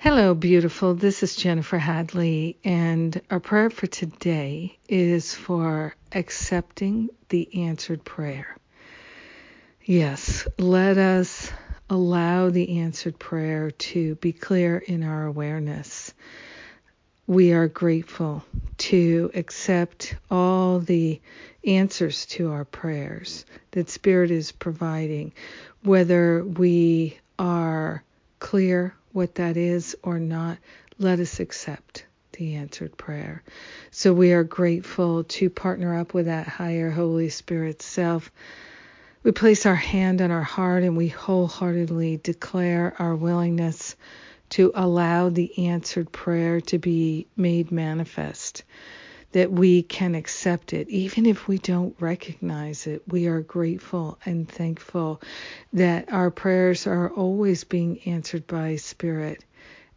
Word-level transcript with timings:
Hello, 0.00 0.32
beautiful. 0.32 0.94
This 0.94 1.24
is 1.24 1.34
Jennifer 1.34 1.76
Hadley, 1.76 2.56
and 2.62 3.20
our 3.32 3.40
prayer 3.40 3.68
for 3.68 3.88
today 3.88 4.78
is 4.88 5.34
for 5.34 5.92
accepting 6.12 7.08
the 7.30 7.64
answered 7.64 8.04
prayer. 8.04 8.56
Yes, 9.84 10.46
let 10.56 10.98
us 10.98 11.50
allow 11.90 12.48
the 12.48 12.78
answered 12.78 13.18
prayer 13.18 13.72
to 13.72 14.14
be 14.14 14.32
clear 14.32 14.78
in 14.78 15.02
our 15.02 15.26
awareness. 15.26 16.14
We 17.26 17.50
are 17.52 17.66
grateful 17.66 18.44
to 18.78 19.32
accept 19.34 20.14
all 20.30 20.78
the 20.78 21.20
answers 21.66 22.24
to 22.26 22.52
our 22.52 22.64
prayers 22.64 23.44
that 23.72 23.90
Spirit 23.90 24.30
is 24.30 24.52
providing, 24.52 25.32
whether 25.82 26.44
we 26.44 27.18
are 27.36 28.04
clear 28.38 28.94
what 29.12 29.36
that 29.36 29.56
is 29.56 29.96
or 30.02 30.18
not, 30.18 30.58
let 30.98 31.20
us 31.20 31.40
accept 31.40 32.04
the 32.32 32.54
answered 32.54 32.96
prayer. 32.96 33.42
So 33.90 34.12
we 34.12 34.32
are 34.32 34.44
grateful 34.44 35.24
to 35.24 35.50
partner 35.50 35.98
up 35.98 36.14
with 36.14 36.26
that 36.26 36.46
higher 36.46 36.90
Holy 36.90 37.28
Spirit 37.28 37.82
self. 37.82 38.30
We 39.22 39.32
place 39.32 39.66
our 39.66 39.74
hand 39.74 40.22
on 40.22 40.30
our 40.30 40.42
heart 40.42 40.82
and 40.84 40.96
we 40.96 41.08
wholeheartedly 41.08 42.20
declare 42.22 42.94
our 42.98 43.14
willingness 43.14 43.96
to 44.50 44.72
allow 44.74 45.28
the 45.28 45.66
answered 45.66 46.10
prayer 46.12 46.60
to 46.62 46.78
be 46.78 47.26
made 47.36 47.70
manifest 47.70 48.62
that 49.32 49.52
we 49.52 49.82
can 49.82 50.14
accept 50.14 50.72
it, 50.72 50.88
even 50.88 51.26
if 51.26 51.48
we 51.48 51.58
don't 51.58 51.94
recognize 52.00 52.86
it. 52.86 53.02
We 53.06 53.26
are 53.26 53.40
grateful 53.40 54.18
and 54.24 54.48
thankful 54.48 55.20
that 55.72 56.12
our 56.12 56.30
prayers 56.30 56.86
are 56.86 57.10
always 57.10 57.64
being 57.64 58.00
answered 58.06 58.46
by 58.46 58.76
Spirit. 58.76 59.44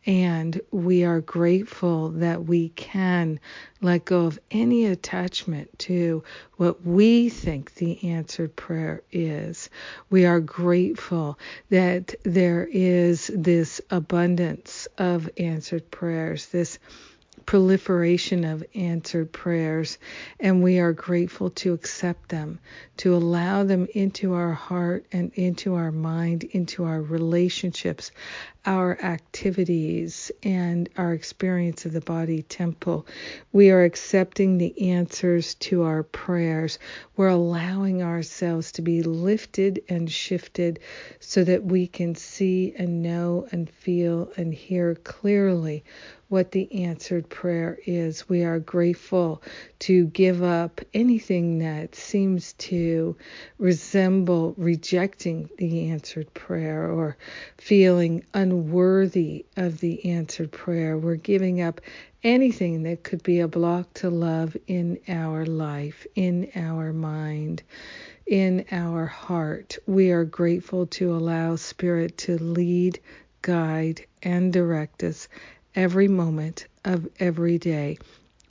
And 0.05 0.59
we 0.71 1.03
are 1.03 1.21
grateful 1.21 2.09
that 2.09 2.45
we 2.45 2.69
can 2.69 3.39
let 3.81 4.03
go 4.05 4.25
of 4.25 4.39
any 4.49 4.87
attachment 4.87 5.77
to 5.79 6.23
what 6.57 6.83
we 6.83 7.29
think 7.29 7.75
the 7.75 8.09
answered 8.09 8.55
prayer 8.55 9.03
is. 9.11 9.69
We 10.09 10.25
are 10.25 10.39
grateful 10.39 11.37
that 11.69 12.15
there 12.23 12.67
is 12.71 13.29
this 13.33 13.79
abundance 13.91 14.87
of 14.97 15.29
answered 15.37 15.91
prayers, 15.91 16.47
this 16.47 16.79
proliferation 17.45 18.43
of 18.43 18.63
answered 18.75 19.31
prayers, 19.31 19.97
and 20.39 20.63
we 20.63 20.79
are 20.79 20.93
grateful 20.93 21.49
to 21.49 21.73
accept 21.73 22.29
them, 22.29 22.59
to 22.97 23.15
allow 23.15 23.63
them 23.63 23.87
into 23.93 24.33
our 24.33 24.53
heart 24.53 25.05
and 25.11 25.31
into 25.35 25.73
our 25.73 25.91
mind, 25.91 26.43
into 26.43 26.83
our 26.83 27.01
relationships, 27.01 28.11
our 28.65 28.99
activities, 29.01 30.31
and 30.43 30.87
our 30.97 31.13
experience 31.13 31.85
of 31.85 31.93
the 31.93 32.01
body 32.01 32.43
temple. 32.43 33.07
We 33.51 33.71
are 33.71 33.83
accepting 33.83 34.57
the 34.57 34.91
answers 34.91 35.55
to 35.55 35.83
our 35.83 36.03
prayers. 36.03 36.77
We're 37.17 37.29
allowing 37.29 38.03
ourselves 38.03 38.71
to 38.73 38.81
be 38.81 39.01
lifted 39.01 39.81
and 39.89 40.11
shifted 40.11 40.79
so 41.19 41.43
that 41.43 41.63
we 41.63 41.87
can 41.87 42.13
see 42.13 42.73
and 42.77 43.01
know 43.01 43.47
and 43.51 43.69
feel 43.69 44.31
and 44.37 44.53
hear 44.53 44.95
clearly 44.95 45.83
what 46.29 46.51
the 46.51 46.83
answered 46.85 47.29
prayer 47.31 47.79
is. 47.87 48.29
We 48.29 48.43
are 48.43 48.59
grateful 48.59 49.41
to 49.79 50.05
give 50.07 50.43
up 50.43 50.81
anything 50.93 51.57
that 51.59 51.95
seems 51.95 52.53
to 52.53 53.15
resemble 53.57 54.53
rejecting 54.57 55.49
the 55.57 55.89
answered 55.89 56.31
prayer 56.35 56.91
or 56.91 57.17
feeling 57.57 58.23
unworthy 58.35 59.45
of 59.57 59.79
the 59.79 60.05
answered 60.05 60.51
prayer. 60.51 60.97
We're 60.97 61.15
giving 61.15 61.61
up 61.61 61.81
anything 62.23 62.83
that 62.83 63.03
could 63.03 63.23
be 63.23 63.39
a 63.39 63.47
block 63.47 63.91
to 63.95 64.11
love 64.11 64.55
in 64.67 64.99
our 65.07 65.45
life, 65.45 66.05
in 66.13 66.51
our 66.55 66.93
mind 66.93 67.63
in 68.27 68.65
our 68.71 69.05
heart. 69.07 69.77
We 69.87 70.11
are 70.11 70.23
grateful 70.23 70.85
to 70.87 71.13
allow 71.13 71.57
Spirit 71.57 72.17
to 72.19 72.37
lead, 72.37 72.99
guide, 73.41 74.05
and 74.23 74.53
direct 74.53 75.03
us 75.03 75.27
every 75.75 76.07
moment 76.07 76.67
of 76.85 77.07
every 77.19 77.57
day. 77.57 77.97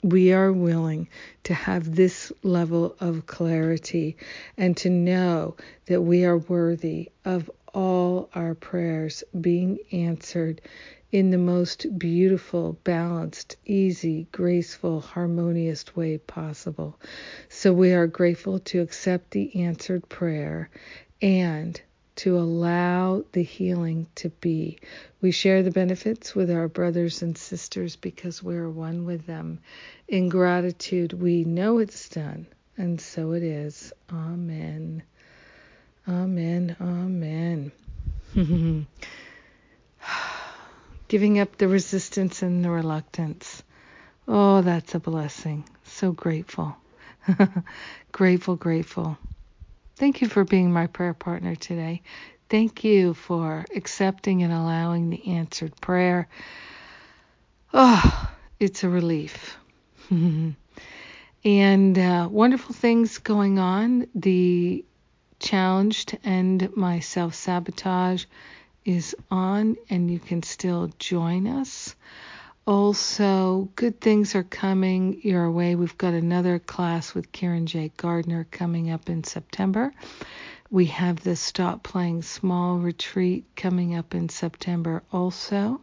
We 0.03 0.33
are 0.33 0.51
willing 0.51 1.09
to 1.43 1.53
have 1.53 1.95
this 1.95 2.31
level 2.41 2.95
of 2.99 3.27
clarity 3.27 4.17
and 4.57 4.75
to 4.77 4.89
know 4.89 5.55
that 5.85 6.01
we 6.01 6.25
are 6.25 6.37
worthy 6.37 7.11
of 7.23 7.51
all 7.73 8.29
our 8.33 8.55
prayers 8.55 9.23
being 9.39 9.77
answered 9.91 10.61
in 11.11 11.29
the 11.29 11.37
most 11.37 11.99
beautiful, 11.99 12.79
balanced, 12.83 13.57
easy, 13.65 14.27
graceful, 14.31 15.01
harmonious 15.01 15.95
way 15.95 16.17
possible. 16.17 16.97
So 17.49 17.73
we 17.73 17.91
are 17.93 18.07
grateful 18.07 18.59
to 18.59 18.79
accept 18.81 19.31
the 19.31 19.55
answered 19.63 20.07
prayer 20.09 20.69
and 21.21 21.79
to 22.17 22.37
allow 22.37 23.23
the 23.31 23.43
healing 23.43 24.07
to 24.15 24.29
be. 24.29 24.79
We 25.21 25.31
share 25.31 25.63
the 25.63 25.71
benefits 25.71 26.35
with 26.35 26.51
our 26.51 26.67
brothers 26.67 27.21
and 27.21 27.37
sisters 27.37 27.95
because 27.95 28.43
we're 28.43 28.69
one 28.69 29.05
with 29.05 29.25
them. 29.25 29.59
In 30.07 30.29
gratitude, 30.29 31.13
we 31.13 31.43
know 31.43 31.79
it's 31.79 32.09
done, 32.09 32.47
and 32.77 32.99
so 32.99 33.31
it 33.33 33.43
is. 33.43 33.93
Amen. 34.11 35.03
Amen. 36.07 36.75
Amen. 36.81 37.71
Giving 41.07 41.39
up 41.39 41.57
the 41.57 41.67
resistance 41.67 42.41
and 42.41 42.63
the 42.63 42.69
reluctance. 42.69 43.63
Oh, 44.27 44.61
that's 44.61 44.95
a 44.95 44.99
blessing. 44.99 45.65
So 45.83 46.11
grateful. 46.11 46.75
grateful, 48.11 48.55
grateful. 48.55 49.17
Thank 50.01 50.19
you 50.19 50.27
for 50.27 50.43
being 50.43 50.73
my 50.73 50.87
prayer 50.87 51.13
partner 51.13 51.53
today. 51.53 52.01
Thank 52.49 52.83
you 52.83 53.13
for 53.13 53.65
accepting 53.75 54.41
and 54.41 54.51
allowing 54.51 55.11
the 55.11 55.27
answered 55.27 55.79
prayer. 55.79 56.27
Oh, 57.71 58.31
it's 58.59 58.83
a 58.83 58.89
relief. 58.89 59.55
and 60.09 60.55
uh, 61.45 62.27
wonderful 62.31 62.73
things 62.73 63.19
going 63.19 63.59
on. 63.59 64.07
The 64.15 64.83
challenge 65.37 66.07
to 66.07 66.27
end 66.27 66.75
my 66.75 66.99
self 67.01 67.35
sabotage 67.35 68.25
is 68.83 69.15
on, 69.29 69.77
and 69.91 70.09
you 70.09 70.17
can 70.17 70.41
still 70.41 70.89
join 70.97 71.45
us. 71.45 71.95
Also, 72.67 73.69
good 73.75 73.99
things 73.99 74.35
are 74.35 74.43
coming 74.43 75.19
your 75.23 75.49
way. 75.49 75.73
We've 75.73 75.97
got 75.97 76.13
another 76.13 76.59
class 76.59 77.15
with 77.15 77.31
Karen 77.31 77.65
J. 77.65 77.91
Gardner 77.97 78.45
coming 78.51 78.91
up 78.91 79.09
in 79.09 79.23
September. 79.23 79.91
We 80.69 80.85
have 80.85 81.23
the 81.23 81.35
Stop 81.35 81.81
Playing 81.81 82.21
Small 82.21 82.77
retreat 82.77 83.45
coming 83.55 83.95
up 83.95 84.13
in 84.13 84.29
September 84.29 85.01
also. 85.11 85.81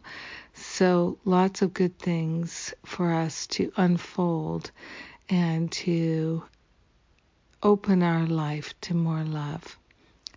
So, 0.53 1.19
lots 1.25 1.61
of 1.61 1.73
good 1.73 1.99
things 1.99 2.73
for 2.85 3.11
us 3.11 3.45
to 3.47 3.73
unfold 3.75 4.71
and 5.27 5.69
to 5.73 6.43
open 7.61 8.03
our 8.03 8.25
life 8.25 8.73
to 8.81 8.93
more 8.93 9.23
love. 9.25 9.77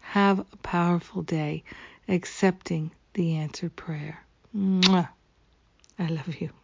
Have 0.00 0.40
a 0.40 0.56
powerful 0.56 1.22
day 1.22 1.62
accepting 2.08 2.90
the 3.14 3.36
answered 3.36 3.76
prayer. 3.76 4.24
Mwah. 4.54 5.08
I 5.98 6.06
love 6.08 6.40
you. 6.40 6.61